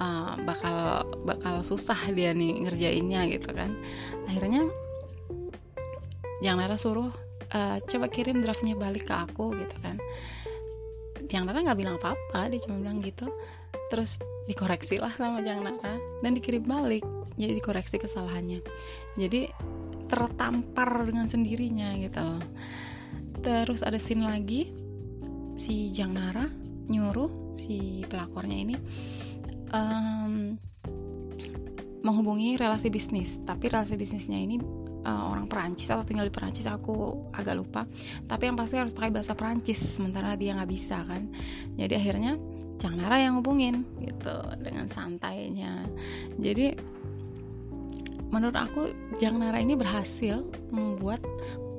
uh, 0.00 0.36
bakal 0.44 1.04
bakal 1.24 1.64
susah 1.64 1.98
dia 2.12 2.32
nih 2.32 2.64
ngerjainnya 2.68 3.28
gitu 3.32 3.52
kan. 3.52 3.76
Akhirnya 4.28 4.68
Yang 6.40 6.56
Nara 6.56 6.76
suruh 6.80 7.12
uh, 7.54 7.78
coba 7.84 8.06
kirim 8.10 8.42
draftnya 8.42 8.74
balik 8.78 9.10
ke 9.10 9.14
aku 9.14 9.54
gitu 9.58 9.76
kan. 9.82 9.96
Yang 11.30 11.44
Nara 11.46 11.58
nggak 11.62 11.78
bilang 11.78 11.96
apa-apa 11.98 12.50
dia 12.50 12.60
cuma 12.62 12.82
bilang 12.82 12.98
gitu. 13.02 13.30
Terus 13.90 14.18
dikoreksi 14.46 14.98
lah 14.98 15.14
sama 15.14 15.42
Jang 15.42 15.62
Nara 15.62 15.98
dan 16.22 16.32
dikirim 16.34 16.66
balik. 16.66 17.06
Jadi 17.38 17.52
dikoreksi 17.58 17.96
kesalahannya. 17.98 18.60
Jadi 19.18 19.50
tertampar 20.10 21.06
dengan 21.06 21.30
sendirinya 21.30 21.94
gitu. 21.98 22.26
Terus 23.40 23.86
ada 23.86 23.98
scene 23.98 24.26
lagi. 24.26 24.74
Si 25.60 25.92
Jang 25.92 26.16
Nara 26.16 26.48
nyuruh 26.90 27.54
si 27.54 28.02
pelakornya 28.10 28.58
ini 28.66 28.76
um, 29.70 30.58
menghubungi 32.02 32.58
relasi 32.58 32.90
bisnis. 32.90 33.38
Tapi 33.46 33.70
relasi 33.70 33.94
bisnisnya 33.94 34.40
ini 34.40 34.79
uh, 35.04 35.32
orang 35.32 35.46
Perancis 35.48 35.88
atau 35.88 36.04
tinggal 36.04 36.28
di 36.28 36.34
Perancis 36.34 36.66
aku 36.68 37.28
agak 37.32 37.56
lupa. 37.56 37.82
Tapi 38.28 38.50
yang 38.50 38.56
pasti 38.56 38.76
harus 38.76 38.92
pakai 38.92 39.12
bahasa 39.12 39.32
Perancis 39.32 39.80
sementara 39.80 40.36
dia 40.36 40.56
nggak 40.56 40.70
bisa 40.70 41.02
kan. 41.04 41.28
Jadi 41.76 41.94
akhirnya 41.96 42.32
Jang 42.80 42.96
Nara 42.96 43.20
yang 43.20 43.40
hubungin 43.40 43.84
gitu 44.00 44.36
dengan 44.60 44.88
santainya. 44.88 45.84
Jadi 46.40 46.72
menurut 48.32 48.56
aku 48.56 48.80
Jang 49.20 49.40
Nara 49.40 49.60
ini 49.60 49.76
berhasil 49.76 50.44
membuat 50.72 51.20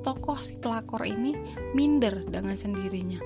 tokoh 0.02 0.38
si 0.42 0.58
pelakor 0.58 1.06
ini 1.06 1.34
minder 1.74 2.22
dengan 2.26 2.54
sendirinya 2.54 3.18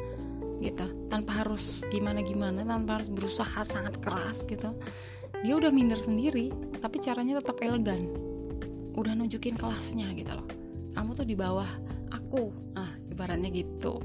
gitu. 0.60 0.88
Tanpa 1.12 1.44
harus 1.44 1.84
gimana 1.92 2.24
gimana 2.24 2.64
tanpa 2.64 3.00
harus 3.00 3.12
berusaha 3.12 3.64
sangat 3.68 4.00
keras 4.00 4.44
gitu. 4.48 4.72
Dia 5.44 5.52
udah 5.52 5.68
minder 5.68 6.00
sendiri 6.00 6.48
tapi 6.80 6.96
caranya 7.04 7.44
tetap 7.44 7.60
elegan 7.60 8.35
udah 8.96 9.12
nunjukin 9.14 9.54
kelasnya 9.54 10.10
gitu 10.16 10.32
loh. 10.32 10.48
Kamu 10.96 11.12
tuh 11.12 11.28
di 11.28 11.36
bawah 11.36 11.68
aku. 12.10 12.50
Ah 12.74 12.90
ibaratnya 13.12 13.52
gitu. 13.52 14.00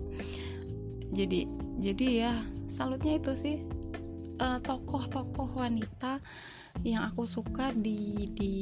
Jadi 1.11 1.47
jadi 1.81 2.07
ya 2.07 2.33
salutnya 2.71 3.19
itu 3.19 3.31
sih 3.35 3.57
uh, 4.39 4.59
tokoh-tokoh 4.63 5.59
wanita 5.59 6.23
yang 6.87 7.03
aku 7.03 7.27
suka 7.27 7.75
di 7.75 8.29
di 8.31 8.53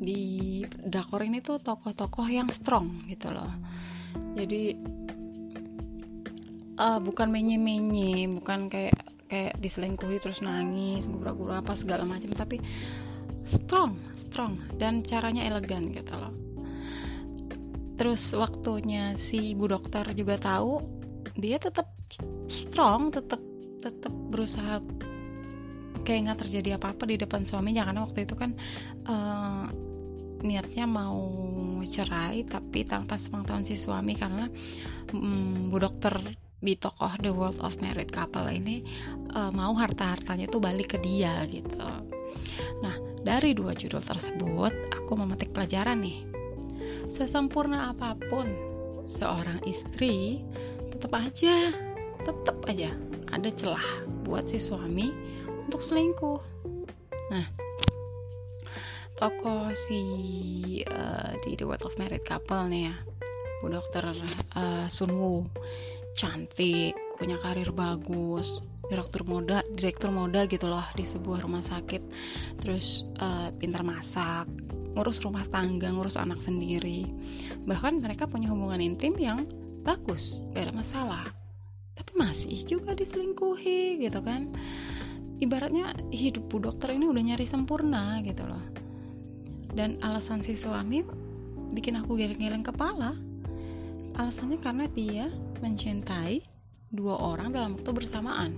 di 0.00 0.20
drakor 0.64 1.26
ini 1.26 1.42
tuh 1.42 1.58
tokoh-tokoh 1.58 2.26
yang 2.30 2.46
strong 2.46 3.06
gitu 3.10 3.34
loh. 3.34 3.50
Jadi 4.38 4.78
uh, 6.80 6.98
bukan 7.02 7.28
menye-menye 7.28 8.30
bukan 8.40 8.72
kayak 8.72 8.96
kayak 9.30 9.54
diselingkuhi 9.62 10.18
terus 10.18 10.42
nangis 10.42 11.06
gura-gura 11.06 11.62
apa 11.62 11.78
segala 11.78 12.02
macam 12.02 12.32
tapi 12.34 12.58
strong 13.50 13.98
strong. 14.14 14.62
Dan 14.78 15.02
caranya 15.02 15.42
elegan 15.50 15.90
gitu 15.90 16.14
loh. 16.14 16.30
Terus 17.98 18.32
waktunya 18.32 19.18
si 19.18 19.52
ibu 19.52 19.68
dokter 19.68 20.06
juga 20.16 20.40
tahu 20.40 20.80
dia 21.36 21.60
tetap 21.60 21.90
strong 22.48 23.12
tetap 23.12 23.42
tetap 23.84 24.12
berusaha 24.32 24.80
kayak 26.00 26.32
nggak 26.32 26.40
terjadi 26.46 26.80
apa-apa 26.80 27.04
di 27.10 27.16
depan 27.20 27.44
suaminya. 27.44 27.84
Karena 27.84 28.00
waktu 28.06 28.24
itu 28.24 28.34
kan 28.38 28.56
uh, 29.04 29.68
niatnya 30.40 30.88
mau 30.88 31.20
cerai 31.84 32.44
tapi 32.48 32.88
tanpa 32.88 33.20
sepengetahuan 33.20 33.64
si 33.64 33.76
suami 33.76 34.16
karena 34.16 34.48
um, 35.12 35.68
bu 35.68 35.76
dokter 35.80 36.16
di 36.60 36.76
tokoh 36.76 37.16
The 37.20 37.32
World 37.32 37.60
of 37.64 37.80
Married 37.80 38.12
Couple 38.12 38.48
ini 38.52 38.84
uh, 39.32 39.48
mau 39.48 39.72
harta-hartanya 39.72 40.48
tuh 40.48 40.60
balik 40.60 40.96
ke 40.96 40.98
dia 41.00 41.40
gitu. 41.48 41.76
Dari 43.20 43.52
dua 43.52 43.76
judul 43.76 44.00
tersebut, 44.00 44.72
aku 44.96 45.12
memetik 45.12 45.52
pelajaran 45.52 46.00
nih. 46.00 46.24
Sesempurna 47.12 47.92
apa 47.92 48.16
pun 48.16 48.48
seorang 49.04 49.60
istri, 49.68 50.40
tetap 50.88 51.12
aja, 51.12 51.74
tetap 52.24 52.56
aja 52.64 52.96
ada 53.30 53.50
celah 53.52 53.84
buat 54.24 54.48
si 54.48 54.56
suami 54.56 55.12
untuk 55.68 55.84
selingkuh. 55.84 56.40
Nah, 57.30 57.46
tokoh 59.20 59.70
si 59.76 60.00
uh, 60.88 61.36
di 61.44 61.54
The 61.60 61.64
World 61.68 61.84
of 61.86 61.96
Married 62.00 62.24
Couple 62.24 62.72
nih 62.72 62.88
ya, 62.88 62.96
Bu 63.60 63.68
Dokter 63.68 64.10
uh, 64.56 64.88
Sunwoo 64.88 65.44
cantik 66.16 66.96
punya 67.20 67.38
karir 67.38 67.70
bagus 67.70 68.64
direktur 68.90 69.22
moda 69.22 69.62
direktur 69.78 70.10
moda 70.10 70.50
gitu 70.50 70.66
loh 70.66 70.82
di 70.98 71.06
sebuah 71.06 71.46
rumah 71.46 71.62
sakit. 71.62 72.02
Terus 72.58 73.06
uh, 73.22 73.54
pintar 73.54 73.86
masak 73.86 74.50
ngurus 74.98 75.22
rumah 75.22 75.46
tangga 75.46 75.94
ngurus 75.94 76.18
anak 76.18 76.42
sendiri. 76.42 77.06
Bahkan 77.64 78.02
mereka 78.02 78.26
punya 78.26 78.50
hubungan 78.50 78.82
intim 78.82 79.14
yang 79.14 79.46
bagus 79.86 80.42
gak 80.52 80.68
ada 80.68 80.74
masalah. 80.74 81.24
Tapi 81.94 82.10
masih 82.18 82.66
juga 82.66 82.98
diselingkuhi 82.98 84.02
gitu 84.02 84.18
kan. 84.20 84.50
Ibaratnya 85.40 85.96
hidup 86.12 86.52
bu 86.52 86.60
dokter 86.60 86.92
ini 86.92 87.08
udah 87.08 87.22
nyari 87.22 87.46
sempurna 87.46 88.18
gitu 88.26 88.44
loh. 88.44 88.60
Dan 89.70 90.02
alasan 90.02 90.42
si 90.42 90.58
suami 90.58 91.06
bikin 91.70 91.94
aku 91.94 92.18
geleng-geleng 92.18 92.66
kepala 92.66 93.14
alasannya 94.18 94.58
karena 94.58 94.84
dia 94.90 95.30
mencintai 95.62 96.42
dua 96.90 97.14
orang 97.16 97.54
dalam 97.54 97.78
waktu 97.78 97.90
bersamaan. 97.94 98.52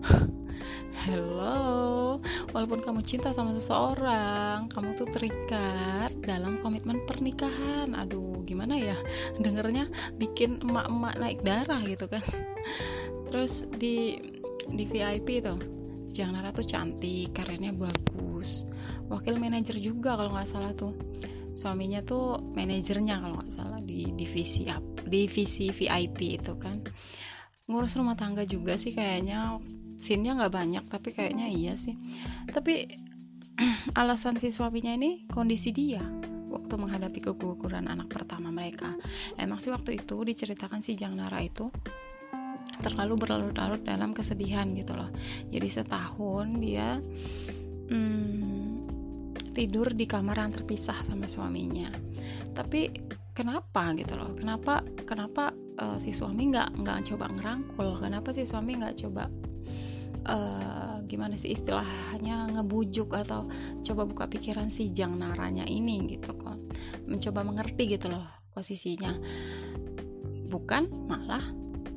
hello. 1.04 2.18
Walaupun 2.50 2.80
kamu 2.82 3.00
cinta 3.04 3.30
sama 3.32 3.52
seseorang 3.56 4.68
kamu 4.72 4.96
tuh 4.96 5.08
terikat 5.12 6.12
dalam 6.24 6.58
komitmen 6.64 7.04
pernikahan. 7.04 7.92
Aduh 7.96 8.42
gimana 8.48 8.76
ya? 8.76 8.96
Dengernya 9.38 9.88
bikin 10.16 10.60
emak-emak 10.64 11.14
naik 11.20 11.40
darah 11.44 11.80
gitu 11.84 12.08
kan. 12.08 12.24
Terus 13.30 13.68
di 13.76 14.18
di 14.70 14.84
VIP 14.86 15.42
tuh 15.42 15.58
Jang 16.10 16.34
Nara 16.34 16.50
tuh 16.50 16.66
cantik 16.66 17.30
karirnya 17.36 17.70
bagus. 17.70 18.66
Wakil 19.06 19.38
manajer 19.38 19.78
juga 19.78 20.18
kalau 20.18 20.34
nggak 20.34 20.50
salah 20.50 20.72
tuh. 20.74 20.94
Suaminya 21.54 22.00
tuh 22.00 22.40
manajernya 22.56 23.20
kalau 23.20 23.42
nggak 23.42 23.52
salah 23.54 23.80
di 23.84 24.10
divisi 24.16 24.66
divisi 25.06 25.70
VIP 25.70 26.40
itu 26.40 26.56
kan. 26.58 26.82
Ngurus 27.70 27.94
rumah 27.94 28.18
tangga 28.18 28.42
juga 28.42 28.74
sih 28.74 28.90
kayaknya 28.90 29.62
scene-nya 30.00 30.40
nggak 30.40 30.54
banyak 30.56 30.84
tapi 30.88 31.12
kayaknya 31.12 31.46
iya 31.52 31.76
sih. 31.76 31.94
Tapi 32.48 32.88
alasan 34.00 34.40
si 34.40 34.48
suaminya 34.48 34.96
ini 34.96 35.28
kondisi 35.28 35.70
dia 35.70 36.00
waktu 36.50 36.74
menghadapi 36.74 37.20
keguguran 37.20 37.86
anak 37.86 38.10
pertama 38.10 38.50
mereka. 38.50 38.96
Emang 39.38 39.62
sih 39.62 39.70
waktu 39.70 40.02
itu 40.02 40.24
diceritakan 40.24 40.82
si 40.82 40.98
Jang 40.98 41.14
Nara 41.14 41.38
itu 41.44 41.70
terlalu 42.80 43.20
berlarut-larut 43.20 43.84
dalam 43.84 44.16
kesedihan 44.16 44.66
gitu 44.74 44.96
loh. 44.96 45.12
Jadi 45.52 45.68
setahun 45.68 46.46
dia 46.58 46.98
hmm, 47.92 48.88
tidur 49.52 49.92
di 49.92 50.08
kamar 50.08 50.40
yang 50.40 50.52
terpisah 50.54 51.04
sama 51.04 51.28
suaminya. 51.28 51.92
Tapi 52.56 52.90
kenapa 53.36 53.92
gitu 53.94 54.16
loh? 54.16 54.32
Kenapa 54.34 54.82
kenapa 55.04 55.54
uh, 55.78 55.98
si 56.00 56.10
suami 56.10 56.50
nggak 56.50 56.82
nggak 56.82 56.98
coba 57.14 57.30
ngerangkul? 57.36 58.00
Kenapa 58.00 58.34
si 58.34 58.42
suami 58.48 58.80
nggak 58.80 58.96
coba 59.06 59.28
uh, 60.26 61.00
gimana 61.06 61.36
sih 61.38 61.54
istilahnya 61.54 62.50
ngebujuk 62.56 63.14
atau 63.14 63.46
coba 63.84 64.02
buka 64.04 64.24
pikiran 64.28 64.68
si 64.68 64.92
Jang 64.92 65.16
Naranya 65.16 65.64
ini 65.64 66.04
gitu 66.10 66.36
kan 66.36 66.60
mencoba 67.06 67.44
mengerti 67.46 67.96
gitu 67.96 68.10
loh 68.12 68.26
posisinya. 68.52 69.14
Bukan 70.50 71.06
malah 71.06 71.44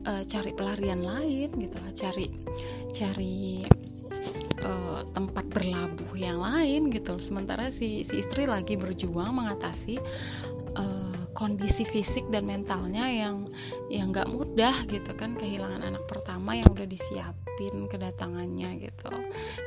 uh, 0.08 0.24
cari 0.28 0.52
pelarian 0.54 1.02
lain 1.02 1.50
gitu 1.58 1.76
loh 1.80 1.94
cari 1.96 2.28
cari 2.94 3.66
uh, 4.64 5.02
tempat 5.12 5.46
berlabuh 5.50 6.14
yang 6.16 6.40
lain 6.40 6.92
gitu 6.94 7.18
sementara 7.18 7.72
si 7.74 8.06
si 8.06 8.22
istri 8.22 8.46
lagi 8.46 8.78
berjuang 8.78 9.34
mengatasi 9.34 10.00
kondisi 11.44 11.84
fisik 11.84 12.32
dan 12.32 12.48
mentalnya 12.48 13.04
yang 13.12 13.44
yang 13.92 14.16
nggak 14.16 14.32
mudah 14.32 14.88
gitu 14.88 15.12
kan. 15.20 15.36
Kehilangan 15.36 15.84
anak 15.84 16.08
pertama 16.08 16.56
yang 16.56 16.72
udah 16.72 16.88
disiapin 16.88 17.92
kedatangannya 17.92 18.80
gitu. 18.80 19.12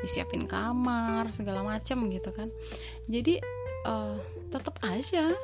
Disiapin 0.01 0.49
kamar 0.49 1.29
segala 1.37 1.61
macam 1.61 2.09
gitu 2.09 2.33
kan. 2.33 2.49
Jadi 3.13 3.45
uh, 3.85 4.17
tetap 4.49 4.81
aja 4.81 5.37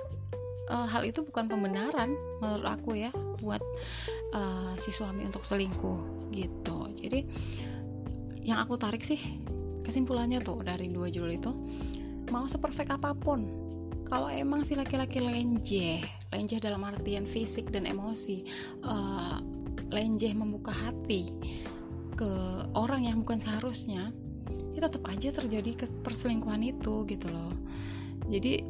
uh, 0.73 0.89
hal 0.89 1.05
itu 1.05 1.21
bukan 1.21 1.53
pembenaran 1.53 2.17
menurut 2.41 2.65
aku 2.65 2.97
ya 2.97 3.13
buat 3.45 3.61
uh, 4.33 4.73
si 4.81 4.89
suami 4.89 5.29
untuk 5.29 5.45
selingkuh 5.45 6.33
gitu. 6.33 6.89
Jadi 6.97 7.29
yang 8.41 8.57
aku 8.57 8.81
tarik 8.81 9.05
sih 9.05 9.21
kesimpulannya 9.85 10.41
tuh 10.41 10.65
dari 10.65 10.89
dua 10.89 11.13
judul 11.13 11.37
itu 11.37 11.53
mau 12.33 12.49
seperfect 12.49 12.89
apa 12.89 13.13
pun 13.13 13.62
kalau 14.13 14.29
emang 14.29 14.61
si 14.61 14.77
laki-laki 14.77 15.25
lenjeh 15.25 16.05
lenjeh 16.29 16.61
dalam 16.61 16.85
artian 16.85 17.25
fisik 17.25 17.73
dan 17.73 17.89
emosi 17.89 18.45
uh, 18.85 19.41
lenjeh 19.89 20.37
membuka 20.37 20.69
hati 20.69 21.33
ke 22.13 22.29
orang 22.77 23.09
yang 23.09 23.25
bukan 23.25 23.41
seharusnya 23.41 24.13
ya 24.77 24.85
tetap 24.85 25.09
aja 25.09 25.33
terjadi 25.33 25.89
perselingkuhan 26.05 26.61
itu 26.61 27.09
gitu 27.09 27.25
loh. 27.33 27.57
Jadi 28.29 28.61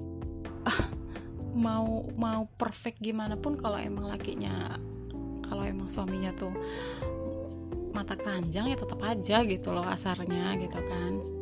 uh, 0.63 0.83
mau 1.67 2.07
mau 2.15 2.47
perfect 2.55 3.03
gimana 3.03 3.35
pun 3.35 3.59
kalau 3.59 3.83
emang 3.83 4.15
lakinya 4.15 4.79
kalau 5.43 5.67
emang 5.67 5.91
suaminya 5.91 6.31
tuh 6.39 6.55
mata 7.91 8.15
keranjang 8.15 8.73
ya 8.73 8.77
tetap 8.79 9.03
aja 9.03 9.43
gitu 9.43 9.69
loh 9.75 9.85
asarnya 9.85 10.57
gitu 10.57 10.81
kan 10.81 11.42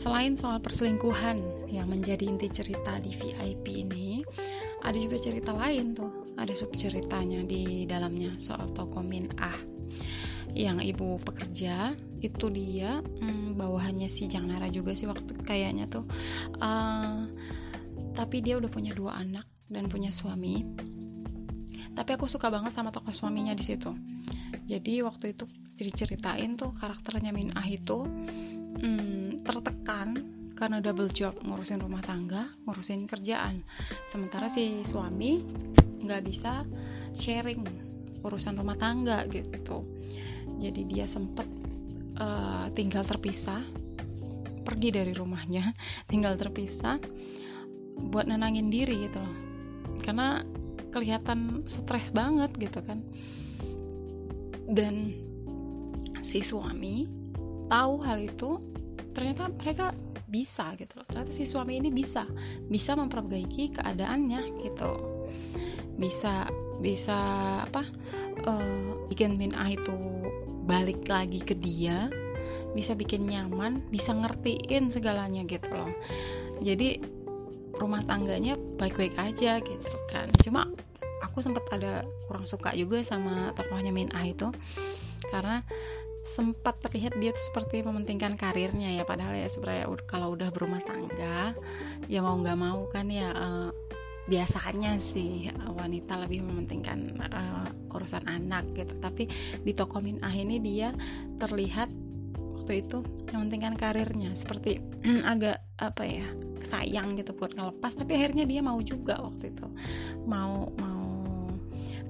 Selain 0.00 0.32
soal 0.32 0.64
perselingkuhan 0.64 1.68
yang 1.68 1.92
menjadi 1.92 2.24
inti 2.24 2.48
cerita 2.48 2.96
di 3.04 3.12
VIP 3.12 3.84
ini, 3.84 4.24
ada 4.80 4.96
juga 4.96 5.20
cerita 5.20 5.52
lain 5.52 5.92
tuh. 5.92 6.32
Ada 6.40 6.56
sub 6.56 6.72
ceritanya 6.72 7.44
di 7.44 7.84
dalamnya 7.84 8.32
soal 8.40 8.72
toko 8.72 9.04
Min 9.04 9.28
Ah. 9.36 9.60
Yang 10.56 10.96
ibu 10.96 11.20
pekerja 11.20 11.92
itu 12.24 12.48
dia 12.48 13.04
hmm, 13.04 13.60
bawahannya 13.60 14.08
si 14.08 14.24
Jang 14.24 14.48
Nara 14.48 14.72
juga 14.72 14.96
sih 14.96 15.04
waktu 15.04 15.36
kayaknya 15.44 15.84
tuh. 15.92 16.08
Uh, 16.64 17.28
tapi 18.16 18.40
dia 18.40 18.56
udah 18.56 18.72
punya 18.72 18.96
dua 18.96 19.20
anak 19.20 19.44
dan 19.68 19.84
punya 19.92 20.08
suami. 20.16 20.64
Tapi 21.92 22.10
aku 22.16 22.24
suka 22.24 22.48
banget 22.48 22.72
sama 22.72 22.88
tokoh 22.88 23.12
suaminya 23.12 23.52
di 23.52 23.68
situ. 23.68 23.92
Jadi 24.64 25.04
waktu 25.04 25.36
itu 25.36 25.44
diceritain 25.76 26.56
tuh 26.56 26.72
karakternya 26.72 27.36
Min 27.36 27.52
Ah 27.52 27.68
itu 27.68 28.08
hmm, 28.80 29.44
tertekan 29.44 30.08
karena 30.60 30.76
double 30.84 31.08
job 31.08 31.32
ngurusin 31.40 31.80
rumah 31.80 32.04
tangga, 32.04 32.52
ngurusin 32.68 33.08
kerjaan. 33.08 33.64
Sementara 34.04 34.52
si 34.52 34.84
suami 34.84 35.40
nggak 36.04 36.22
bisa 36.24 36.68
sharing 37.16 37.64
urusan 38.20 38.60
rumah 38.60 38.76
tangga 38.76 39.24
gitu. 39.32 39.88
Jadi 40.60 40.84
dia 40.84 41.08
sempet 41.08 41.48
uh, 42.20 42.68
tinggal 42.76 43.00
terpisah, 43.08 43.64
pergi 44.60 44.92
dari 44.92 45.16
rumahnya, 45.16 45.72
tinggal 46.12 46.36
terpisah 46.36 47.00
buat 48.12 48.28
nenangin 48.28 48.68
diri 48.68 49.08
gitu 49.08 49.16
loh. 49.16 49.36
Karena 50.04 50.44
kelihatan 50.92 51.64
stres 51.64 52.12
banget 52.12 52.52
gitu 52.60 52.84
kan. 52.84 53.00
Dan 54.68 55.16
si 56.20 56.44
suami 56.44 57.19
tahu 57.70 58.02
hal 58.02 58.18
itu 58.18 58.58
ternyata 59.14 59.48
mereka 59.54 59.94
bisa 60.30 60.74
gitu 60.78 60.98
loh. 60.98 61.06
Ternyata 61.06 61.30
si 61.34 61.46
suami 61.46 61.78
ini 61.78 61.90
bisa 61.90 62.26
bisa 62.66 62.98
memperbaiki 62.98 63.78
keadaannya 63.78 64.60
gitu. 64.66 64.92
Bisa 65.94 66.50
bisa 66.80 67.18
apa 67.64 67.86
uh, 68.44 69.06
bikin 69.06 69.36
min 69.38 69.54
ah 69.54 69.68
itu 69.70 69.94
balik 70.64 71.06
lagi 71.10 71.42
ke 71.42 71.52
dia 71.58 72.08
bisa 72.70 72.94
bikin 72.94 73.26
nyaman 73.26 73.82
bisa 73.90 74.14
ngertiin 74.14 74.90
segalanya 74.90 75.42
gitu 75.46 75.70
loh. 75.74 75.90
Jadi 76.62 77.02
rumah 77.80 78.04
tangganya 78.04 78.54
baik-baik 78.78 79.16
aja 79.18 79.58
gitu 79.58 79.96
kan. 80.12 80.30
Cuma 80.44 80.70
aku 81.24 81.42
sempat 81.42 81.66
ada 81.74 82.06
kurang 82.28 82.46
suka 82.46 82.72
juga 82.76 83.02
sama 83.02 83.50
tokohnya 83.58 83.90
Min 83.90 84.12
Ah 84.14 84.24
itu 84.24 84.52
karena 85.28 85.62
sempat 86.20 86.76
terlihat 86.84 87.16
dia 87.16 87.32
tuh 87.32 87.44
seperti 87.52 87.80
mementingkan 87.80 88.36
karirnya 88.36 88.92
ya 88.92 89.04
padahal 89.08 89.32
ya 89.32 89.48
sebenarnya 89.48 89.88
kalau 90.04 90.36
udah 90.36 90.52
berumah 90.52 90.84
tangga 90.84 91.56
ya 92.12 92.20
mau 92.20 92.36
nggak 92.36 92.58
mau 92.60 92.84
kan 92.92 93.08
ya 93.08 93.32
uh, 93.32 93.72
biasanya 94.30 95.00
sih 95.00 95.50
wanita 95.74 96.20
lebih 96.22 96.46
mementingkan 96.46 97.18
uh, 97.18 97.66
urusan 97.96 98.22
anak 98.30 98.62
gitu. 98.78 98.94
Tapi 99.02 99.26
di 99.66 99.72
toko 99.74 99.98
Min 99.98 100.22
Ah 100.22 100.30
ini 100.30 100.62
dia 100.62 100.94
terlihat 101.42 101.90
waktu 102.54 102.86
itu 102.86 103.02
mementingkan 103.32 103.74
karirnya 103.74 104.36
seperti 104.38 104.78
agak 105.32 105.58
apa 105.80 106.04
ya 106.06 106.28
sayang 106.60 107.16
gitu 107.16 107.32
buat 107.32 107.56
ngelepas 107.56 107.96
tapi 107.96 108.20
akhirnya 108.20 108.44
dia 108.44 108.60
mau 108.60 108.78
juga 108.84 109.18
waktu 109.18 109.50
itu. 109.50 109.66
Mau 110.28 110.70
mau 110.76 110.99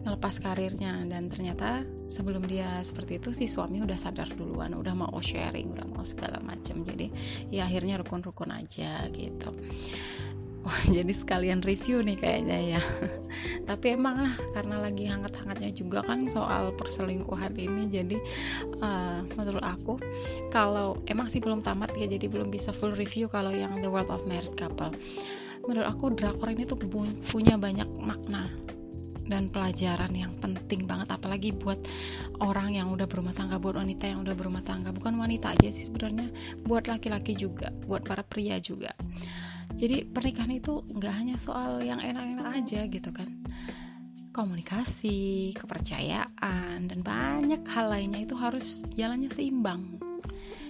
ngelepas 0.05 0.41
karirnya. 0.41 1.01
Dan 1.07 1.29
ternyata 1.29 1.85
sebelum 2.11 2.45
dia 2.47 2.81
seperti 2.83 3.21
itu 3.23 3.31
si 3.37 3.45
suami 3.47 3.85
udah 3.85 3.97
sadar 3.97 4.27
duluan 4.35 4.75
udah 4.75 4.95
mau 4.99 5.15
sharing 5.23 5.79
udah 5.79 5.87
mau 5.87 6.03
segala 6.03 6.43
macam 6.43 6.83
jadi 6.83 7.07
ya 7.55 7.71
akhirnya 7.71 8.03
rukun-rukun 8.03 8.51
aja 8.51 9.07
gitu. 9.15 9.51
Wah, 10.61 10.77
jadi 10.97 11.13
sekalian 11.17 11.65
review 11.65 12.05
nih 12.05 12.21
kayaknya 12.21 12.59
ya. 12.77 12.83
Tapi 13.69 13.97
emang 13.97 14.29
lah 14.29 14.35
karena 14.53 14.77
lagi 14.77 15.09
hangat-hangatnya 15.09 15.73
juga 15.73 16.05
kan 16.05 16.29
soal 16.29 16.77
perselingkuhan 16.77 17.57
ini. 17.57 17.89
Jadi 17.89 18.17
uh, 18.85 19.25
menurut 19.37 19.65
aku 19.65 19.97
kalau 20.53 21.01
emang 21.09 21.33
sih 21.33 21.41
belum 21.41 21.65
tamat 21.65 21.97
ya 21.97 22.05
jadi 22.11 22.29
belum 22.29 22.53
bisa 22.53 22.77
full 22.77 22.93
review 22.93 23.29
kalau 23.33 23.53
yang 23.53 23.81
The 23.81 23.89
World 23.89 24.13
of 24.13 24.29
Married 24.29 24.53
Couple. 24.61 24.93
Menurut 25.65 25.89
aku 25.89 26.13
drakor 26.17 26.49
ini 26.53 26.65
tuh 26.65 26.81
punya 27.21 27.61
banyak 27.61 27.89
makna 28.01 28.49
dan 29.31 29.47
pelajaran 29.47 30.11
yang 30.11 30.35
penting 30.43 30.90
banget 30.90 31.14
apalagi 31.14 31.55
buat 31.55 31.79
orang 32.43 32.75
yang 32.75 32.90
udah 32.90 33.07
berumah 33.07 33.31
tangga 33.31 33.62
buat 33.62 33.79
wanita 33.79 34.11
yang 34.11 34.27
udah 34.27 34.35
berumah 34.35 34.66
tangga. 34.66 34.90
Bukan 34.90 35.14
wanita 35.14 35.55
aja 35.55 35.71
sih 35.71 35.87
sebenarnya 35.87 36.35
buat 36.66 36.90
laki-laki 36.90 37.38
juga 37.38 37.71
buat 37.87 38.03
para 38.03 38.27
pria 38.27 38.59
juga. 38.59 38.90
Jadi 39.79 40.03
pernikahan 40.11 40.51
itu 40.51 40.83
nggak 40.83 41.14
hanya 41.14 41.37
soal 41.38 41.79
yang 41.79 42.03
enak-enak 42.03 42.47
aja 42.59 42.90
gitu 42.90 43.11
kan. 43.14 43.31
Komunikasi, 44.31 45.55
kepercayaan, 45.59 46.87
dan 46.87 47.01
banyak 47.03 47.62
hal 47.66 47.90
lainnya 47.90 48.23
itu 48.23 48.38
harus 48.38 48.87
jalannya 48.95 49.31
seimbang, 49.31 49.99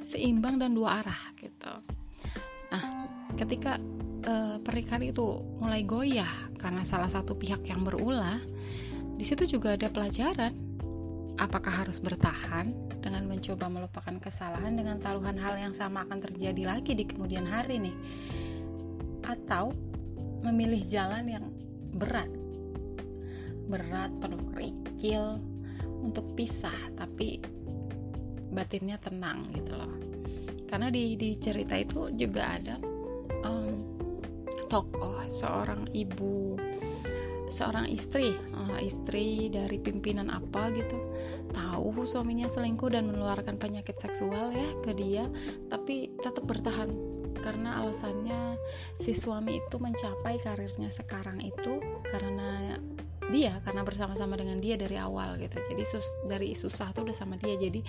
seimbang 0.09 0.57
dan 0.57 0.73
dua 0.73 1.05
arah 1.05 1.23
gitu. 1.37 1.73
Nah, 2.73 2.85
ketika 3.37 3.77
uh, 4.25 4.57
pernikahan 4.65 5.13
itu 5.13 5.45
mulai 5.61 5.85
goyah 5.85 6.50
karena 6.61 6.85
salah 6.85 7.09
satu 7.09 7.33
pihak 7.33 7.65
yang 7.65 7.83
berulah, 7.83 8.39
di 9.17 9.25
situ 9.25 9.59
juga 9.59 9.75
ada 9.75 9.89
pelajaran. 9.89 10.53
Apakah 11.41 11.85
harus 11.85 11.97
bertahan 12.05 12.77
dengan 13.01 13.25
mencoba 13.25 13.73
melupakan 13.73 14.13
kesalahan 14.21 14.77
dengan 14.77 15.01
taruhan 15.01 15.41
hal 15.41 15.57
yang 15.57 15.73
sama 15.73 16.05
akan 16.05 16.21
terjadi 16.21 16.69
lagi 16.69 16.93
di 16.93 17.09
kemudian 17.09 17.49
hari 17.49 17.81
nih? 17.81 17.97
Atau 19.25 19.73
memilih 20.45 20.85
jalan 20.85 21.25
yang 21.25 21.45
berat 21.97 22.29
berat 23.71 24.11
penuh 24.19 24.43
kerikil 24.51 25.39
untuk 26.03 26.27
pisah 26.35 26.75
tapi 26.99 27.39
batinnya 28.51 28.99
tenang 28.99 29.47
gitu 29.55 29.79
loh 29.79 29.95
karena 30.67 30.91
di 30.91 31.15
di 31.15 31.39
cerita 31.39 31.79
itu 31.79 32.11
juga 32.19 32.59
ada 32.59 32.83
um, 33.47 34.00
tokoh 34.71 35.19
seorang 35.29 35.91
ibu 35.93 36.57
seorang 37.51 37.91
istri. 37.91 38.33
Uh, 38.55 38.79
istri 38.79 39.51
dari 39.51 39.77
pimpinan 39.83 40.31
apa 40.31 40.71
gitu. 40.73 40.97
Tahu 41.51 42.07
suaminya 42.07 42.47
selingkuh 42.47 42.95
dan 42.95 43.11
menularkan 43.11 43.59
penyakit 43.59 43.99
seksual 43.99 44.55
ya 44.55 44.71
ke 44.87 44.95
dia 44.95 45.27
tapi 45.69 46.15
tetap 46.23 46.47
bertahan 46.47 46.89
karena 47.43 47.83
alasannya 47.83 48.55
si 49.03 49.17
suami 49.17 49.59
itu 49.59 49.77
mencapai 49.81 50.39
karirnya 50.45 50.93
sekarang 50.93 51.41
itu 51.41 51.81
karena 52.07 52.77
dia 53.33 53.59
karena 53.65 53.83
bersama-sama 53.83 54.37
dengan 54.39 54.63
dia 54.63 54.79
dari 54.79 54.95
awal 54.95 55.35
gitu. 55.43 55.59
Jadi 55.75 55.83
sus 55.83 56.07
dari 56.31 56.55
susah 56.55 56.95
tuh 56.95 57.11
udah 57.11 57.17
sama 57.17 57.35
dia. 57.43 57.59
Jadi 57.59 57.83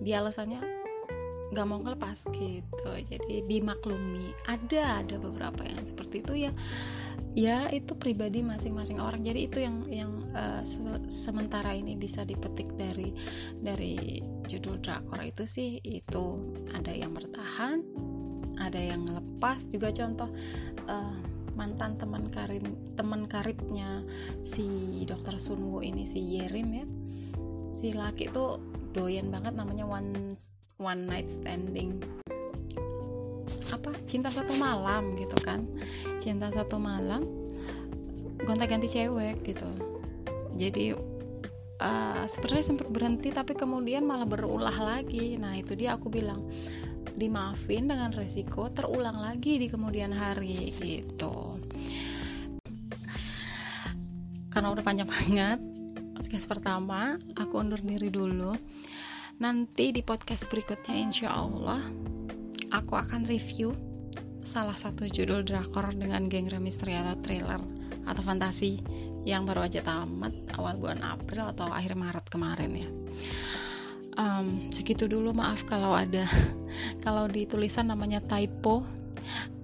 dia 0.00 0.24
alasannya 0.24 0.83
nggak 1.54 1.66
mau 1.70 1.80
ngelepas 1.80 2.26
gitu. 2.34 2.90
Jadi 3.06 3.46
dimaklumi. 3.46 4.34
Ada 4.50 5.06
ada 5.06 5.16
beberapa 5.22 5.62
yang 5.62 5.78
seperti 5.86 6.20
itu 6.20 6.34
ya. 6.50 6.52
Ya 7.34 7.66
itu 7.70 7.94
pribadi 7.94 8.42
masing-masing 8.42 8.98
orang. 8.98 9.22
Jadi 9.22 9.40
itu 9.46 9.58
yang 9.62 9.86
yang 9.86 10.12
uh, 10.34 10.62
se 10.66 10.78
sementara 11.06 11.74
ini 11.74 11.94
bisa 11.94 12.26
dipetik 12.26 12.74
dari 12.74 13.14
dari 13.62 14.18
judul 14.50 14.82
drakor 14.82 15.22
itu 15.22 15.46
sih 15.46 15.78
itu 15.82 16.42
ada 16.76 16.92
yang 16.92 17.16
bertahan 17.16 17.80
ada 18.60 18.78
yang 18.78 19.02
lepas 19.08 19.66
juga 19.70 19.90
contoh 19.90 20.30
uh, 20.86 21.16
mantan 21.54 21.94
teman 21.98 22.30
karib 22.30 22.66
teman 22.98 23.26
karibnya 23.30 24.02
si 24.42 25.02
dokter 25.06 25.38
Sunwo 25.38 25.82
ini 25.82 26.06
si 26.06 26.18
Yerim 26.22 26.68
ya. 26.74 26.86
Si 27.74 27.90
laki 27.90 28.30
tuh 28.30 28.62
doyan 28.94 29.30
banget 29.30 29.58
namanya 29.58 29.86
one 29.86 30.38
one 30.78 31.06
night 31.06 31.28
standing. 31.30 32.02
Apa? 33.70 33.94
Cinta 34.06 34.30
satu 34.30 34.54
malam 34.58 35.14
gitu 35.18 35.36
kan. 35.42 35.66
Cinta 36.18 36.50
satu 36.50 36.78
malam 36.78 37.24
gonta 38.44 38.68
ganti 38.68 38.90
cewek 38.90 39.40
gitu. 39.46 39.68
Jadi 40.54 40.94
uh, 41.80 42.24
sebenarnya 42.28 42.64
sempat 42.64 42.88
berhenti 42.90 43.32
tapi 43.32 43.56
kemudian 43.56 44.04
malah 44.04 44.26
berulah 44.26 44.74
lagi. 44.74 45.38
Nah 45.40 45.58
itu 45.58 45.74
dia 45.74 45.96
aku 45.96 46.10
bilang 46.12 46.46
dimaafin 47.14 47.86
dengan 47.86 48.10
resiko 48.10 48.68
terulang 48.74 49.22
lagi 49.22 49.60
di 49.60 49.66
kemudian 49.70 50.10
hari 50.10 50.74
gitu. 50.74 51.58
Karena 54.50 54.70
udah 54.70 54.84
panjang 54.86 55.10
banget 55.18 55.58
podcast 56.34 56.50
pertama 56.50 57.14
aku 57.38 57.62
undur 57.62 57.78
diri 57.78 58.10
dulu 58.10 58.58
nanti 59.42 59.90
di 59.90 60.02
podcast 60.02 60.46
berikutnya 60.46 60.94
insya 60.94 61.34
Allah 61.34 61.82
aku 62.70 62.94
akan 62.94 63.26
review 63.26 63.74
salah 64.44 64.76
satu 64.76 65.08
judul 65.08 65.42
drakor 65.42 65.90
dengan 65.96 66.28
genre 66.28 66.60
misteri 66.60 66.94
atau 66.94 67.16
thriller 67.24 67.58
atau 68.04 68.22
fantasi 68.22 68.78
yang 69.24 69.48
baru 69.48 69.64
aja 69.64 69.80
tamat 69.80 70.36
awal 70.60 70.76
bulan 70.76 71.00
April 71.00 71.48
atau 71.48 71.72
akhir 71.72 71.96
Maret 71.96 72.26
kemarin 72.28 72.72
ya. 72.76 72.88
Um, 74.14 74.70
segitu 74.70 75.10
dulu 75.10 75.34
maaf 75.34 75.66
kalau 75.66 75.96
ada 75.96 76.28
kalau 77.04 77.26
di 77.26 77.48
tulisan 77.48 77.88
namanya 77.88 78.20
typo. 78.20 78.84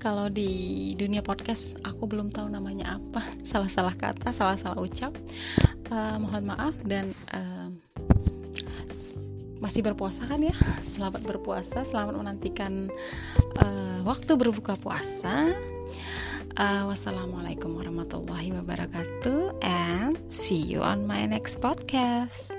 Kalau 0.01 0.33
di 0.33 0.97
dunia 0.97 1.21
podcast 1.21 1.77
aku 1.85 2.09
belum 2.09 2.33
tahu 2.33 2.49
namanya 2.49 2.97
apa. 2.97 3.21
Salah-salah 3.51 3.93
kata 3.93 4.33
salah-salah 4.33 4.81
ucap. 4.81 5.13
Uh, 5.93 6.17
mohon 6.17 6.49
maaf 6.49 6.73
dan 6.89 7.13
uh, 7.37 7.60
masih 9.61 9.85
berpuasa 9.85 10.25
kan 10.25 10.40
ya? 10.40 10.57
Selamat 10.96 11.20
berpuasa 11.23 11.85
selamat 11.85 12.16
menantikan 12.16 12.88
uh, 13.61 14.01
waktu 14.03 14.35
berbuka 14.35 14.75
puasa. 14.81 15.53
Uh, 16.59 16.85
wassalamualaikum 16.90 17.79
warahmatullahi 17.79 18.51
wabarakatuh 18.59 19.55
and 19.62 20.18
see 20.33 20.59
you 20.59 20.83
on 20.83 21.07
my 21.07 21.23
next 21.23 21.62
podcast 21.62 22.51